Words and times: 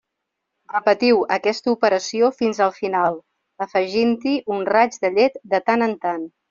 Repetiu 0.75 1.19
aquesta 1.35 1.71
operació 1.75 2.31
fins 2.39 2.63
al 2.69 2.75
final, 2.81 3.21
afegint-hi 3.69 4.37
un 4.59 4.69
raig 4.77 5.03
de 5.07 5.17
llet 5.21 5.43
de 5.55 5.67
tant 5.71 5.91
en 5.91 5.99
tant. 6.09 6.31